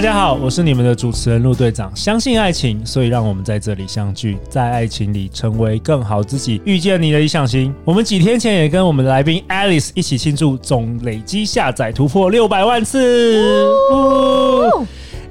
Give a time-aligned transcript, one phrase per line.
[0.00, 1.94] 大家好，我是你们的主持人陆队长。
[1.94, 7.74] 相信爱情，所以让我们在这里相聚，在爱情里成为更好自己，遇见你的理想型。
[7.84, 13.68] 我们几天前也跟我们的来宾 Alice 一起庆祝总累积下载突破六百万次。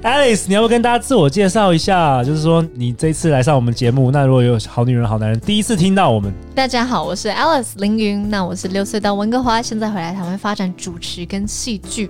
[0.04, 2.22] Alice，你要不要跟大家自我介绍一下？
[2.22, 8.30] 就是说你这次来上我们节目，那如果有好女人、好男人第一次听到我们，大家好，我是 Alice 凌云。
[8.30, 12.08] 那我是六岁到温哥华，现在回来台湾发展主持跟戏剧。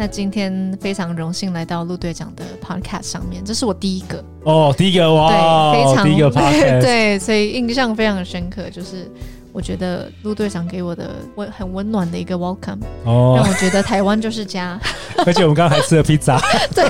[0.00, 8.70] 那今天非常荣幸来到陆队长的 podcast 上面，这是我第一个哦，第一个哇，对，非常第一个 podcast，对，所以印象非常深刻。
[8.70, 9.10] 就是
[9.52, 14.78] 我觉得陆队长给我的温很温暖的一个 welcome，哦，让我觉得台湾就是家。
[15.26, 16.40] 而且我们刚刚还吃了披萨，
[16.72, 16.84] 对，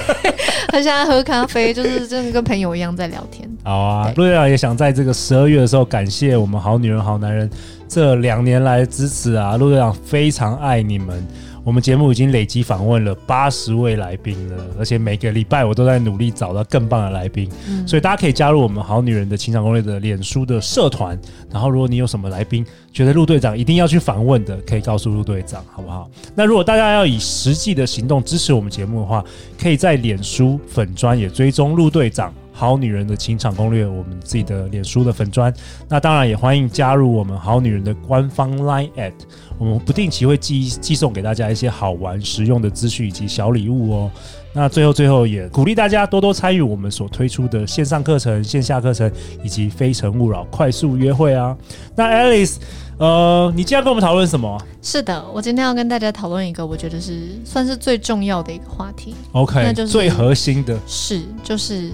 [0.68, 3.48] 他现在喝咖啡，就是真的跟朋友一样在聊天。
[3.64, 7.48] 好啊，陆队长也想在这个十二月的时候感谢我们好女人好男人
[7.88, 11.26] 这两年来的支持啊，陆队长非常爱你们。
[11.68, 21.20] 我们节目已经累积访问了八十位来宾了，而且每个礼拜我都在努力找到更棒的来宾，嗯、所以大家可以加入我们好女人的情场攻略的脸书的社团。
[21.52, 26.10] 然后，如果你有什么来宾觉得陆队长一定要去访问的，可以告诉陆队长，好不好？
[26.34, 29.22] 那如果大家要以实际的行动支持我们节目的话，
[29.60, 32.32] 可以在脸书粉专也追踪陆队长。
[32.58, 35.54] 好女人的情场攻略，我们自己的脸书的粉砖，
[35.88, 39.12] 那当然也欢迎加入我们好女人的官方 Line at，
[39.58, 44.10] 我们不定期会寄寄送给大家一些好玩实用的资讯以及小礼物哦。
[44.52, 49.08] 那最后最后也鼓励大家多多参与我们所推出的线上课程、线下课程
[49.44, 51.56] 以及非诚勿扰快速约会啊。
[51.94, 52.56] 那 Alice，
[52.98, 54.60] 呃，你今天要跟我们讨论什么？
[54.82, 59.14] 是的，我今天要跟大家讨论一个我觉得是算是最重要的一个话题。
[59.30, 61.92] OK，那就是最核心的，是就是。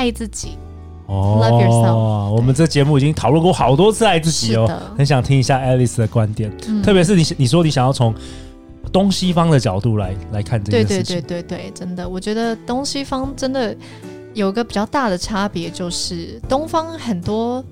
[0.00, 0.56] 爱自己
[1.08, 2.30] 哦，Love yourself。
[2.30, 4.66] 我们这节目已经讨论过好多次爱自己哦，
[4.96, 8.14] 很想听一下 Alice 的观点，嗯、特别是你你说你想要从
[8.90, 11.16] 东西方的角度来来看这件事情。
[11.16, 13.76] 对对对对对，真的，我觉得东西方真的
[14.32, 17.62] 有个比较大的差别，就是东方很多。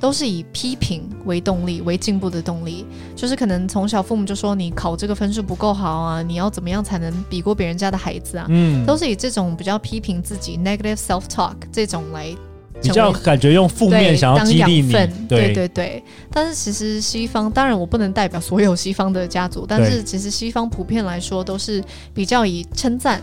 [0.00, 2.84] 都是以批评为动力，为进步的动力，
[3.16, 8.46] 就是可能从小父母就说你考这个分数不够好啊，你要怎么样才能比过别人家的孩子啊？
[8.48, 12.34] 嗯，都是以这种比较批评自己 （negative self-talk） 这种来
[12.80, 16.04] 比较感觉用负面想要激励你，对对对对。
[16.30, 21.82] 但是其实西方，当然我不能代表所有西方的家族，但是其实西方普遍来说都是
[22.14, 23.20] 比较以称赞。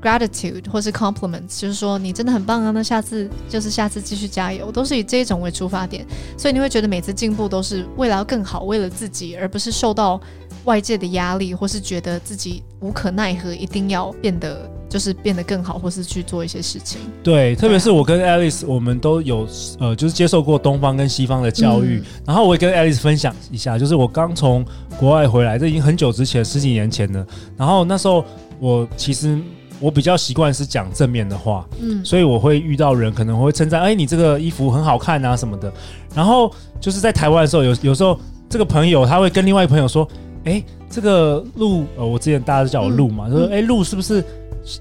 [0.00, 10.20] Gratitude 或是 compliments，就是说你真的很棒啊，那下次就是下次继续加油，都是以这种为出发点，所以你会觉得每次进步都是为了要更好，为了自己，而不是受到
[10.64, 17.00] 外界的压力，或是觉得自己无可奈何，一定要变得就是变得更好，或是去做一些事情。
[17.22, 19.48] 对，特别是我跟 Alice，我们都有
[19.80, 24.64] 呃，就是接受过东方跟西方的教育，嗯、然后我也跟 Alice 分享一下，就是我刚从
[24.96, 27.26] 国外回来，这已经很久之前，十几年前了，
[27.56, 28.24] 然后那时候
[28.60, 29.36] 我其实。
[29.80, 35.72] 我比较习惯是讲正面的话，嗯，所以我会遇到人可能会称赞，哎，你这个衣服很好看啊什么的。
[36.14, 38.18] 然后就是在台湾的时候，有有时候
[38.48, 40.08] 这个朋友他会跟另外一个朋友说，
[40.44, 44.24] 哎，这个鹿，呃，我之前大家都叫我鹿嘛，嗯、就说，哎，鹿是不是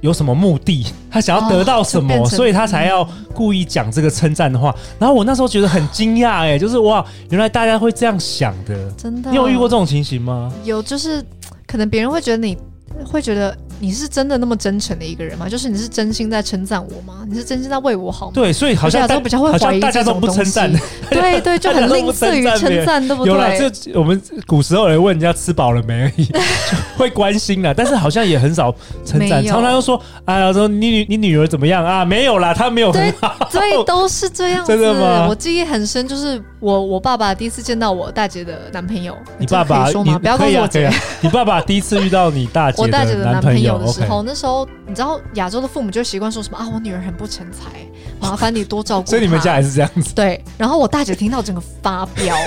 [0.01, 0.85] 有什么目的？
[1.11, 4.75] 他想要得到什么，哦、所以他才要故意讲这个称赞的话。
[4.97, 9.29] 然后我那时候觉得很惊讶，哎，就是哇，原来大家会这样想的，真的。
[9.29, 10.51] 你有遇过这种情形吗？
[10.63, 11.23] 有，就是
[11.67, 12.57] 可能别人会觉得你
[13.05, 13.55] 会觉得。
[13.79, 15.47] 你是真的那么真诚的一个人吗？
[15.47, 17.25] 就是你是真心在称赞我吗？
[17.29, 18.31] 你是真心在为我好吗？
[18.33, 20.71] 对，所以好像都比较会怀疑大家都不称赞，
[21.09, 23.33] 对对，就很吝啬于称赞，对不对？
[23.33, 28.73] 有了，这我们古时候人问人家吃饱了没而已， 就会关心了，但是好像也很少
[29.05, 32.03] 称赞，常常都说哎呀，说你女你女儿怎么样啊？
[32.05, 34.71] 没有啦，她没有很好，所以都是这样子。
[34.71, 35.27] 真的吗？
[35.29, 40.17] 我记忆很深，就是我我爸爸第一次见到我大姐的男朋友，你爸爸说吗？
[40.19, 40.89] 不要跟我姐，
[41.21, 44.67] 你爸爸第一次遇到你大姐的 男朋友的时候，那时候。
[44.89, 47.85] 你知道亚洲的父母就习惯说什么啊，我女儿很不成才，
[48.21, 49.07] 麻烦你多照顾。
[49.09, 50.15] 所以你们家也是这样子。
[50.15, 52.37] 对，然后我大姐听到整个发飙，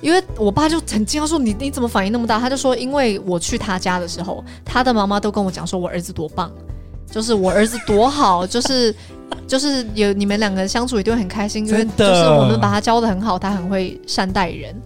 [0.00, 2.38] 因为我爸就很惊讶说，你你怎么反应那么大？
[2.38, 6.48] 他就说，因为我去他家的时候，他的妈妈都跟我讲说我儿子多棒，
[7.10, 8.94] 就是我儿子多好，就是
[9.48, 14.80] 就是有你们两个相处一定会很开心，因为就是我们把他教的很好，他很会善待人。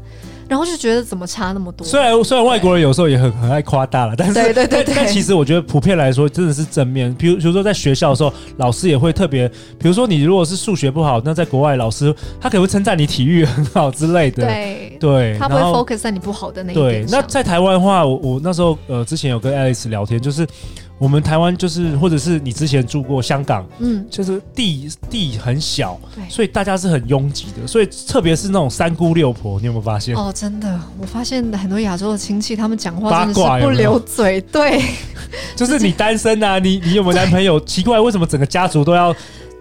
[0.49, 1.87] 然后就觉得怎么差那么多。
[1.87, 7.13] 虽然虽然外国人有时候也很很爱夸大了，但是对对对对，但其实我觉得普遍来说真的是正面。
[7.15, 9.49] 比如比如说在学校的时候，老师也会特别，
[9.79, 14.47] 比如说你如果是数学不好，那在国外老师他可能会称赞你体育很好之类的。
[14.47, 17.05] 对对，他不会 focus 在你不好的那一点。
[17.05, 20.47] 对，那在台湾的话，我我那时候呃之前有跟 Alice 聊天，就是。
[21.05, 30.17] 我们台湾就是，或者是你之前住过香港，嗯，就是地地很小，对，所以大家是很拥挤的，所以特别是那种三姑六婆，你有没有发现？
[30.17, 34.81] 哦，真的，我发现很多亚洲的亲戚，他们讲话真的是不留嘴，对，
[35.55, 37.61] 就是你单身啊，你你有没有男朋友？
[37.67, 39.15] 奇怪，为什么整个家族都要？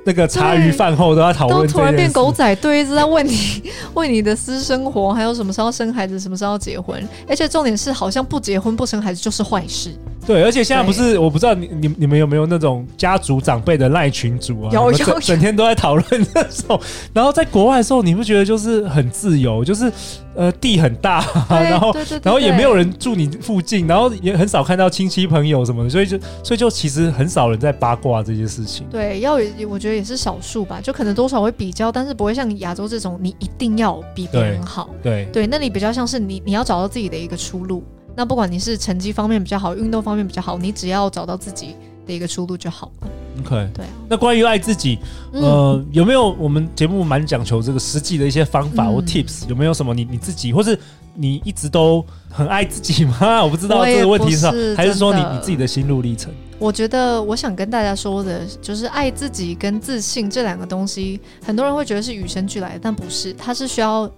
[0.05, 3.63] 那个茶余饭后都要讨论，都突然变狗仔队，一直在问你，
[3.95, 9.95] 问你的私生活，还有什么时候生孩子，什么时候结婚，而且重点是，好像不结婚不生孩子就是坏事。
[10.25, 14.69] 对，而且现在不是，我不知道你你你们有没有那种家族长辈的赖群组啊？
[14.71, 16.79] 有有，整整天都在讨论那种。
[17.13, 19.91] 然后在国外的时候，你不觉得就是很自由，就是。
[20.35, 28.87] 呃，地很大， 然后然后也没有人住你附近，然后也很少看到亲戚朋友什么的，所以就所以就其实很少人在八卦这些事情。
[28.89, 29.35] 对，要
[29.69, 34.89] 我觉得也是少数吧，就可能多少会比较，但是不会像亚洲这种，你一定要比别人好。
[35.03, 37.83] 对对，那你比较像是你你要找到自己的一个出路。
[38.15, 41.75] 那不管你是成绩方面比较好，运动方面比较好，你只要找到自己
[42.05, 43.07] 的一个出路就好了。
[43.39, 43.85] OK，对。
[44.07, 44.99] 那关于爱自己，
[45.31, 50.77] 呃，嗯、有没有我们节目蛮讲求这个实际的一些方法或 tips？、嗯、有没有什么你你自己，或是
[51.15, 53.17] 你一直都很爱自己吗？
[53.43, 56.31] 我不知道这个问题是，是还是说你你自己的心路历程？
[56.59, 64.09] 我觉得我想跟大家说的就是，爱自己跟自信这两个东西，很多人会觉得是与生俱来的，但不是，它是需要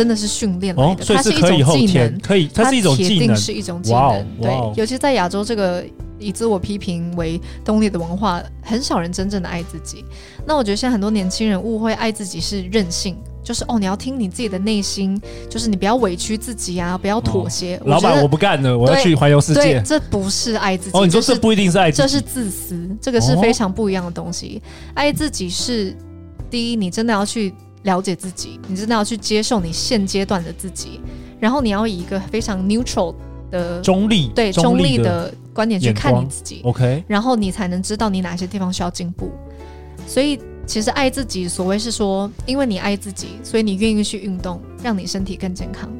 [0.00, 4.26] 真的是训练来的，它是一种技能，可以，它是一种技能，铁定是一种技能。
[4.40, 5.84] 对，尤其在亚洲这个。
[6.22, 10.04] 以自我批评为动力的文化，很少人真正的爱自己。
[10.46, 15.18] 那我觉得现在很多年轻人误会爱自己是任性，就是哦，你要听你自己的内心，
[15.48, 17.78] 就是你不要委屈自己啊，不要妥协。
[17.78, 19.82] 哦、老板，我不干了，我要去环游世界。
[19.82, 20.98] 这不是爱自己。
[20.98, 24.60] 哦，你说这不一定是爱自己，这是自私，这个是非常不一样的东西。
[24.60, 25.96] 哦、爱自己是
[26.50, 31.00] 第一，你真的要去了解自己，你真的要去接受你现阶段的自己，
[31.38, 33.14] 然后你要以一个非常 neutral
[33.50, 35.32] 的中立，对中立的。
[35.52, 39.32] 观点去看你自己，OK，然后你才能知道你哪些地方需要进步。
[40.06, 45.90] 所以，其实爱自己，所谓是说，因为你爱自己，所以你愿意去运动，让你身体更健康。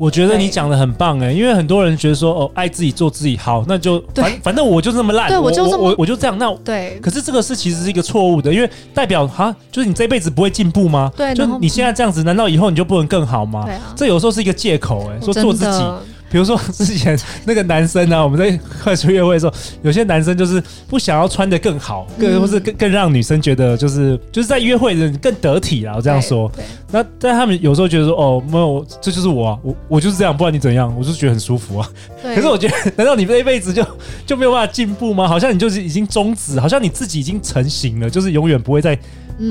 [0.00, 6.98] 我觉得你讲的很棒哎、欸，因为很多人觉得说，哦，爱自己，做自己好，那就反反正我就这么烂，对我就这么我我就这样，那对。
[7.02, 11.12] 可是这个是其实是一个错误的，因为代表哈，就是你这辈子不会进步吗？
[11.14, 13.64] 对，就你现在这样子，难道以后你就不能更好吗？
[13.66, 15.84] 对啊，这有时候是一个借口哎、欸，说做自己。
[16.30, 25.94] 比如说之前那个男生呢、啊，我们在快速约会的时候，有些男生就是不想要穿的更好，更或是更更让女生觉得就是就是在约会的更得体啦。
[25.96, 26.50] 我这样说，
[26.92, 31.90] 那但他们有时候觉得说，哦，没有，这就是我啊，我我就是这样，不管你怎样，我就是觉得很舒服啊。
[32.22, 33.84] 对可是我觉得，难道你这一辈子就
[34.24, 35.26] 就没有办法进步吗？
[35.26, 38.96] 好像你就是已经终止，好像你自己已经成型了，就是永远不会再，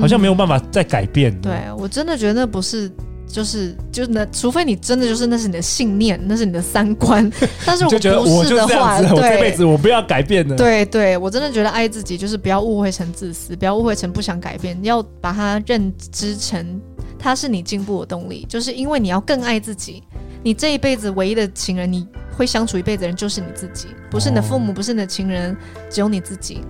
[0.00, 1.38] 好像没有办法再改变。
[1.40, 2.90] 对，我真的觉得那不是。
[3.30, 7.30] 就是就是那，除非你真的就是那是你的信念，那是你的三观。
[7.64, 10.56] 但是我不是的话，我就这样子，对，我这辈子我不要改变的。
[10.56, 16.80] 对对，我真的觉得爱自己就是不要误会成自私，不要误会成不想改变，要把它认知成
[17.18, 18.44] 它是你进步的动力。
[18.48, 20.02] 就是因为你要更爱自己，
[20.42, 22.06] 你这一辈子唯一的情人，你
[22.36, 25.56] 会相处一辈子的人就是你自己，不是你的父母，不是你的情人，
[25.88, 26.60] 只有你自己。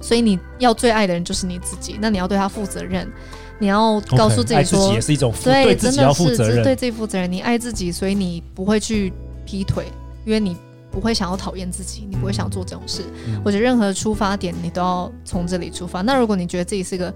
[0.00, 3.10] 所以你要最爱的人就是你自己，那你要对他负责任。
[3.58, 7.30] 你要告诉自己说，爱自己也是一种对，对自己要负责任，是对自己负责任。
[7.30, 9.12] 你爱自己，所以你不会去
[9.44, 9.86] 劈腿，
[10.24, 10.56] 因为你
[10.90, 13.02] 不会想要讨厌自己，你不会想做这种事。
[13.26, 16.02] 嗯、我觉得任何出发点，你都要从这里出发。
[16.02, 17.12] 那如果你觉得自己是个，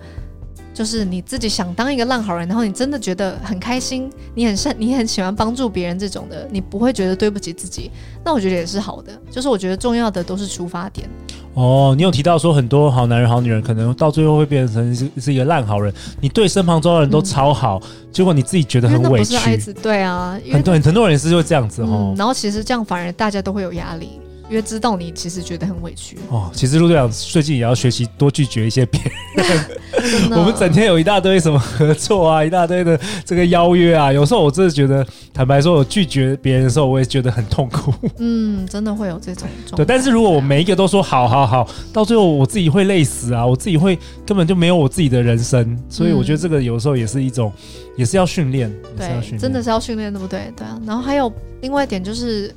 [0.75, 7.91] 就是你自己想当一个烂好人，然后你真的觉得很开心，你很善，你很喜欢帮助别人这种的，你不会觉得对不起自己，
[8.25, 9.13] 那我觉得也是好的。
[9.31, 11.09] 就是我觉得重要的都是出发点。
[11.55, 19.37] 哦，你有提到说很多好男人、好女人可能到最后会变成是是一个烂好人，你对身旁周遭人都超好，嗯、结果你自己觉得很委屈。
[19.83, 22.15] 对啊，很多很多人是会这样子哦、嗯。
[22.17, 24.19] 然后其实这样反而大家都会有压力。
[24.53, 26.51] 因为知道你其实觉得很委屈哦。
[26.53, 29.01] 其实陆队长最近也要学习多拒绝一些别
[29.35, 30.31] 人。
[30.31, 34.13] 我们整天有一大堆什么合作啊，一大堆的这个邀约啊。
[34.13, 37.95] 有时候我真的觉得，坦白说，我拒绝别人的时候，我也觉得很痛苦。
[38.19, 39.75] 嗯，真的会有这种状。
[39.75, 45.75] 对，但是如果我每一个都说好好好，到最后我自己会累死啊，我自己会根本就没有我自己的人生。
[45.89, 47.51] 所以我觉得这个有时候也是一种，
[47.97, 48.71] 也是要训练。
[48.99, 50.53] 对，真的是要训练，对不对？
[50.55, 50.79] 对啊。
[50.87, 51.33] 然后还有
[51.63, 52.55] 另外一点就是。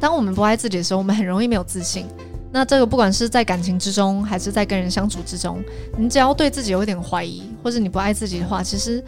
[0.00, 2.06] 当我们不爱自己的时候，我们很容易没有自信。
[2.50, 5.62] 那这个不管是在感情之中，还是在跟人相处之中，
[5.96, 9.04] 你只要对自己有一点怀疑，或者你不爱自己的话，其实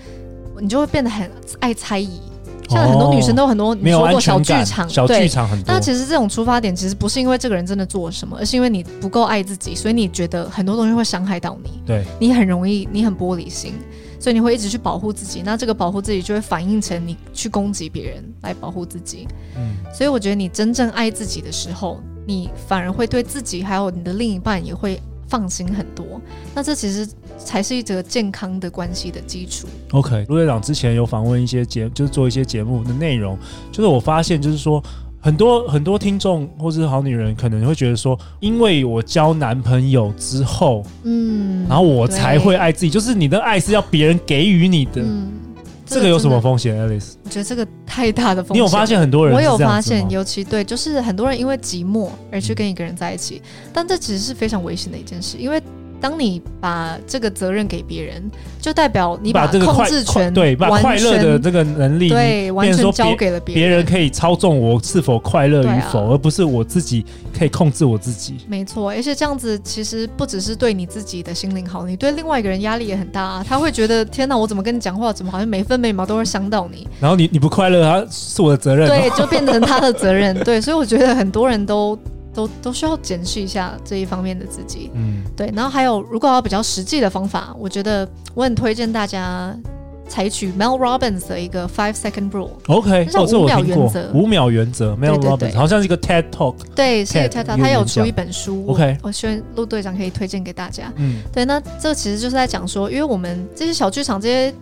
[0.58, 2.20] 你就会变得很爱猜疑。
[2.68, 5.74] 像很多女生都有很多你说过小剧场，小剧场很多。
[5.74, 11.82] 那其实这种出发点其实不是因为这个人真的做了什么，而是因为你不够爱自己，所以你觉得很多东西会伤害到你。
[11.84, 13.74] 对，你很容易，你很玻璃心，
[14.20, 15.42] 所以你会一直去保护自己。
[15.42, 19.26] 那这个保护自己就会反映成你去攻击别人来保护自己。
[19.56, 25.00] 嗯，所以我觉得你真正爱自己的时候，你反而会对自己还有你的另一半也会。
[25.30, 26.20] 放心很多，
[26.52, 27.08] 那这其实
[27.38, 29.68] 才是一个健康的关系的基础。
[29.92, 33.38] OK，陆队长之前有访问一些节，就是做一些节目的内容，
[33.70, 34.82] 就是我发现，就是说
[35.20, 45.02] 很多很多听众或是好女人可能会觉得说，因为我交男朋友之后，嗯，然后我才会爱自己，就是你的爱是要别人给予你的。
[45.02, 45.32] 嗯
[45.84, 47.14] 这个有什么风险，Alice？
[47.24, 48.54] 我觉得这个太大的风险。
[48.54, 49.34] 你有发现很多人？
[49.34, 55.60] 我有发现，尤其对，就是很多人因为寂寞而去跟一个人在一起，嗯、但这其实是非常危险的一件事，因为。
[56.00, 58.30] 当你把这个责任给别人，
[58.60, 63.62] 就代表你把这个控制权对，把快乐的这个能力对完全交给了别人。
[63.62, 67.04] 别人可以操纵我是否快乐与否，而不是我自己
[67.36, 68.38] 可以控制我自己。
[68.48, 73.44] 没错，而且这样子其实不只是对你自己的心灵好，你对另外一个人压力也很大啊。
[73.46, 76.88] 他会觉得天哪，我怎么跟你讲话，怎么好像每分每秒都会伤到你。
[76.98, 78.88] 然后你你不快乐，他是我的责任。
[78.88, 80.38] 对，就变成他的责任。
[80.44, 81.98] 对，所以我觉得很多人都。
[82.34, 85.50] 都都需要检视一下这一方面的自己，嗯，对。
[85.54, 89.54] 然后还有，如果要比较实际的方法，我觉得我很推荐大家
[90.08, 92.50] 采取 Mel Robbins 的一个 Five Second Rule。
[92.66, 94.10] OK，这是五秒原则。
[94.12, 96.56] 五秒原则，Mel Robbins 好像是一个 TED Talk。
[96.74, 98.64] 对，是 TED Talk，他有出一本书。
[98.68, 100.92] OK，我希望陆队长可以推荐给大家。
[100.96, 101.44] 嗯，对。
[101.44, 104.54] 那这其实就是在讲说，因为我们这些小剧场，这些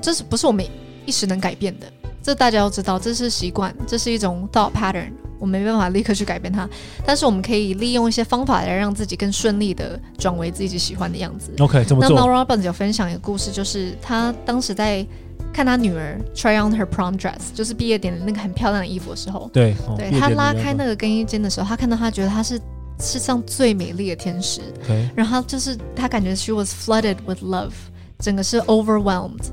[0.00, 0.64] 这是不是我们
[1.06, 1.86] 一时能改变的？
[2.22, 5.10] 这大家要知道，这是习惯，这是一种 thought pattern。
[5.44, 6.66] 我没办法立刻去改变它，
[7.04, 11.52] 但是我们可以利用一些方法来让自己更顺利的转为自己喜欢的样子。
[11.58, 12.16] OK，怎么做？
[12.16, 15.06] 那 Mel Robbins 有分享一个故事，就是他当时在
[15.52, 22.58] 看他女儿 try on her prom dress，就是毕业典礼那个很漂亮的衣服的时候，对，对他拉开那个更衣间的时候，他看到他觉得他是
[22.98, 25.10] 世上最美丽的天使，Okay.
[25.14, 27.72] 然后就是他感觉 she was flooded with love，
[28.18, 29.50] 整个是 overwhelmed，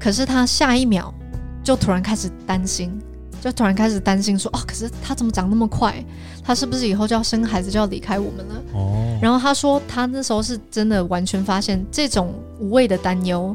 [0.00, 1.14] 可是他下一秒
[1.62, 2.98] 就突然开始担心。
[3.40, 5.94] 就突然开始担心说，哦，可是他怎么长那么快？
[6.42, 8.54] 他是不是以后就要生孩子就要离开我们了？
[8.74, 9.18] 哦。
[9.22, 13.54] 然后他说，他那时候是真的完全发现，这种无谓的担忧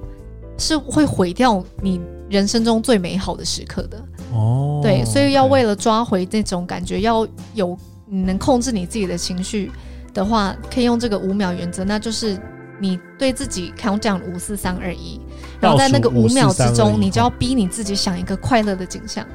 [0.57, 1.99] 是会毁掉你
[2.29, 3.97] 人生中最美好的时刻的。
[4.31, 4.79] 哦。
[4.81, 9.71] 对，所以要为了抓回那种感觉，要有你能控制你自己的情绪
[10.13, 12.37] 的话，可以用这个五秒原则，那就是
[12.79, 15.19] 你对自己 count down 五四三二一，
[15.59, 19.25] 然后在那个五秒之中，你就要逼你自己想一个快乐的景象。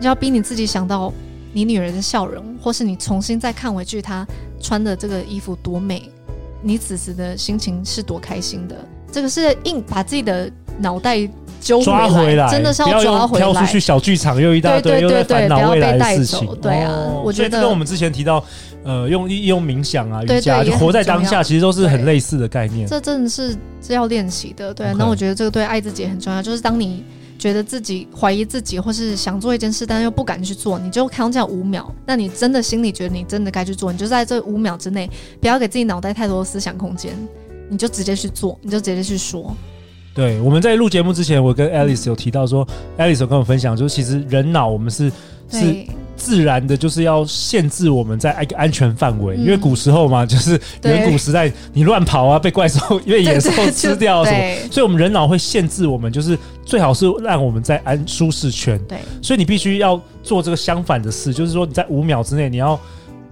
[0.00, 1.12] 你要逼你自己想到
[1.52, 4.26] 你女儿的笑容，或是你重新再看回去她
[4.60, 6.08] 穿的这个衣服多美，
[6.62, 8.76] 你此时的心情是多开心的。
[9.10, 11.18] 这个是硬把自己的脑袋
[11.60, 13.46] 揪回来，回来真的是要抓回来。
[13.46, 16.46] 跳出去小剧场又一大堆，又在烦恼未来的事情。
[16.60, 18.44] 对啊，哦、我觉得跟我们之前提到，
[18.84, 22.86] 呃，用用冥想啊、瑜伽，就活在当下，其实都是很类似的概念。
[22.86, 24.72] 这真的是是要练习的。
[24.72, 27.02] 对，那我觉得这个对爱自己很重要，就是当你。
[27.38, 31.94] 觉得自己怀疑自己，或是想做一件事，但又不敢去做，你就 count 这样五秒。
[32.04, 35.08] 那你真的心里觉得你真的该去做，你就在这五秒之内，
[35.40, 37.12] 不要给自己脑袋太多的思想空间，
[37.70, 39.54] 你就直接去做，你就直接去说。
[40.14, 42.66] 对，我们在录节目之前，我跟 Alice 有提到说，
[42.96, 45.10] 嗯，Alice 有跟我分享，就是其实人脑我们是
[45.48, 45.86] 是。
[46.18, 58.78] 自然的，就是要限制我们在一个安全范围，嗯、因为古时候嘛，就是远古时代，你乱跑啊，被怪兽、因为野兽吃掉什么，所以我们人脑会限制我们，就是最好是让我们在安舒适圈。
[58.88, 62.78] 对，所以你必须要做这个相反的事，就是说你在五秒之内，你要，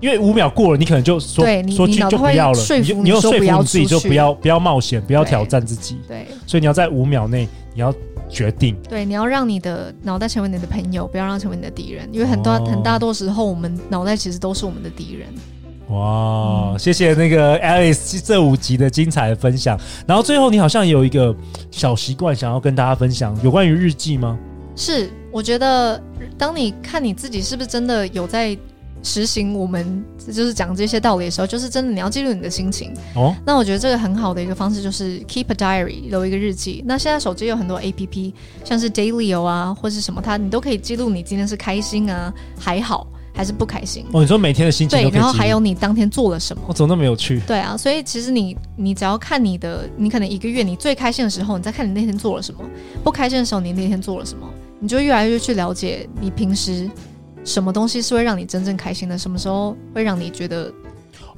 [0.00, 5.98] 因为五秒过了，你可能就说说句就不要了，你你又说服你自己就不要不要冒险，不要挑战自己。
[6.06, 6.26] 对。
[6.46, 7.92] 所以你要在五秒内，你要。
[8.28, 15.28] 决定对，你要让你的脑袋成为你的朋友，不要让它成为你的敌人，因为很多、哦、很大多时候，我们脑袋其实都是我们的敌人。
[15.88, 19.78] 哇，嗯、谢谢那个 Alice 这五集的精彩的分享。
[20.06, 21.34] 然后最后，你好像有一个
[21.70, 24.38] 小习惯想要跟大家分享，有关于日记吗？
[24.74, 26.02] 是，我觉得
[26.36, 28.56] 当你看你自己是不是真的有在。
[29.02, 32.92] 实行我们就是讲这些道理的时候，就是真的你要记录你的心情。
[33.14, 36.82] 哦，那我觉得这个很好的一个方式就是 keep a diary，留一个日记。
[36.86, 38.32] 那现在手机有很多 APP，
[38.64, 44.04] 像是 Dailyo 啊，或是什么，它你都可以记录你今天是开心啊，还好，还是不开心。
[44.12, 44.98] 哦，你说每天的心情。
[44.98, 46.62] 对，然后还有你当天做了什么。
[46.66, 47.40] 我怎么那么有趣？
[47.46, 52.60] 对啊，所以其实你你只要看你的，你可能一个月你最开心的时候，你再看你那天做了什么；
[53.04, 54.48] 不开心的时候，你那天做了什么，
[54.80, 56.90] 你就越来越去了解你平时。
[57.46, 59.16] 什么东西是会让你真正开心的？
[59.16, 60.70] 什么时候会让你觉得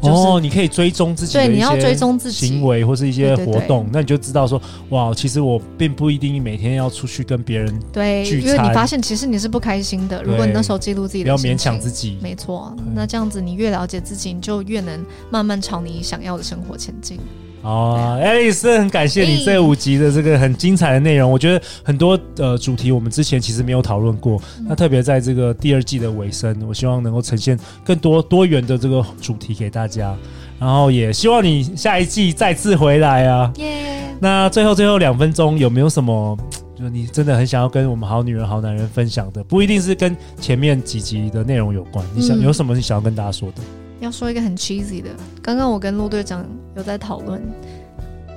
[0.00, 10.23] 就是、哦，你可以追踪自己对，你要追踪自己行为或是一些活动，那你就知道说，哇，其实我并不一定每天要出去跟别人对，因为你发现其实你是不开心的。
[10.23, 12.75] 如果你那时候记录自己的，不要勉强自己，没错。
[12.95, 17.19] 那这样子，你越了解自己，你就越能慢慢朝你想要的生活前进。
[17.62, 21.31] 哦，Alice，很感谢你这五集的这个很精彩的内容。
[21.31, 30.15] 我觉得很多呃主题我们之前其实没有讨论过，那特别在这个第二季的尾声，我希望能够呈现更多多元的这个主题给大家。
[30.59, 33.53] 然后也希望你下一季再次回来啊。
[33.57, 34.15] 耶。
[34.21, 36.37] 那最后最后两分钟有没有什么，
[36.77, 39.43] 就是你真的很想要跟我们好女人好男人分享的？
[39.45, 43.62] 不一定是跟前面几集的内容有关，你想有什么你想要跟大家说的？
[44.00, 45.11] 要说一个很 cheesy 的，
[45.43, 46.45] 刚刚我跟陆队长
[46.76, 47.43] 有在讨论，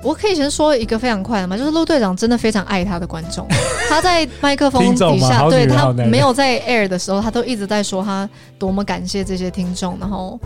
[0.02, 3.46] 我可以先说一个非常快的嘛，就是陆队长真的非常爱他的观众，
[3.88, 8.28] 他在麦克风底下，对他没有在 air 的时候，他都一直在说他
[8.58, 10.38] 多么感谢这些听众，然后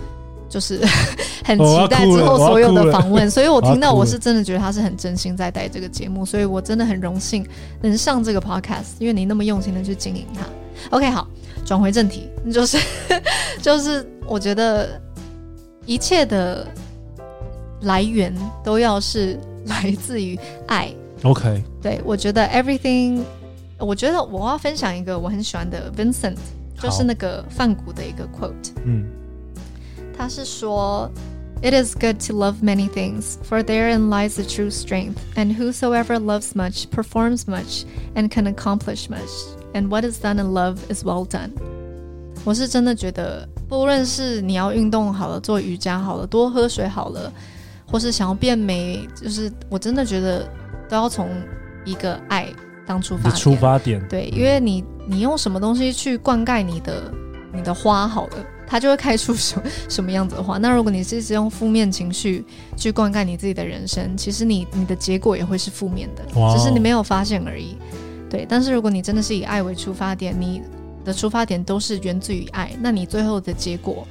[0.49, 0.81] 就是
[1.45, 7.47] 很期待之后所有的访问，所以我听到我是真的觉得他是很真心在带这个节目，所以我真的很荣幸
[7.81, 10.47] 能上这个 podcast，因为你那么用心的去经营它。
[10.91, 11.27] OK，好，
[11.65, 12.79] 转回正题，就是
[13.62, 15.00] 就是我觉得。
[15.88, 16.66] 一切的
[17.82, 18.32] 来源
[18.64, 20.94] 都要是来自于爱。
[21.24, 23.24] OK，对，我觉得 everything，
[23.80, 26.38] 我觉得我要分享一个我很喜欢的 Vincent，
[26.80, 28.72] 就是那个梵谷的一个 quote。
[28.86, 29.06] 嗯，
[30.16, 31.10] 他是说，
[31.64, 35.18] It is good to love many things, for therein lies the true strength.
[35.36, 39.32] And whosoever loves much performs much and can accomplish much.
[39.74, 41.54] And what is done in love is well done.
[42.47, 43.47] 我是真的觉得。
[43.69, 47.33] 不论是你要运动好了，做瑜伽好了，多喝水好了，
[47.85, 50.49] 或是想要变美，就是我真的觉得
[50.89, 51.29] 都要从
[51.85, 52.47] 一个爱
[52.87, 53.35] 当出发点。
[53.35, 54.01] 出发点。
[54.09, 57.13] 对，因为你你用什么东西去灌溉你的
[57.53, 58.37] 你的花好了，
[58.69, 60.59] 它就会开出什么什么样子的花。
[60.59, 62.45] 那如果你是一直用负面情绪
[62.77, 66.23] 去灌溉你自己的人生，其实你你的结果也会是负面的，
[66.57, 67.77] 只是你没有发现而已。
[68.31, 70.63] 对，但是如果你真的是以爱为出发点，你。
[71.07, 74.07] 的出发点都是源自于爱，那你最后的结果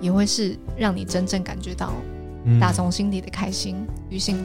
[0.00, 1.92] 也会是让你真正感觉到
[2.60, 3.76] 打从心底的开心
[4.08, 4.44] 与幸福。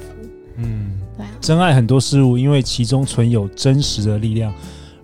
[0.57, 4.51] 嗯，对啊，真爱很多事物，因为其中存有真实的力量，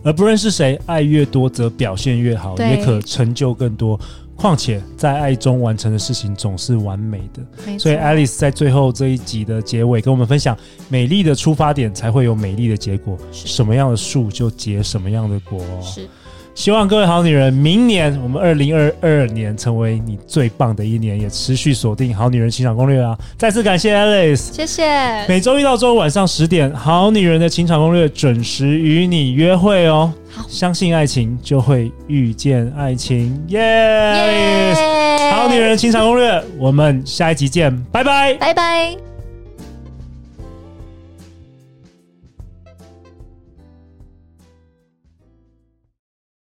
[0.03, 3.99] 而不论是谁，爱越多则表现越好，也可成就更多。
[4.35, 7.77] 况且在爱中完成的事情总是完美的。
[7.77, 10.57] 所以 Alice 在最后这一集的结尾跟我们分享：
[10.89, 15.61] 美丽的出发点才会有美丽的结果，什么样的树就结什么样的果。
[15.83, 16.09] 是。
[16.55, 23.17] 希望各位好女人，明年我们二零二二年成为你最棒的一年，也持续锁定《好女人情场攻略》啊！
[23.37, 25.27] 再次感谢 Alice，谢谢。
[25.27, 30.13] 每周一到周五晚上十点，《好女人的情场攻略》准时与你约会哦。
[30.29, 34.75] 好，相信爱情就会遇见爱情，耶、yeah!
[34.75, 35.31] yeah!！
[35.31, 39.02] 好女人情场攻略，我们下一集见，拜拜，拜拜。